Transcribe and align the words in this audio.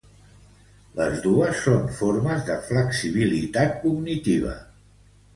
Les 0.99 1.17
dos 1.25 1.59
són 1.65 1.83
formes 1.99 2.41
de 2.47 2.55
flexibilitat 2.69 3.75
cognitiva. 3.83 4.55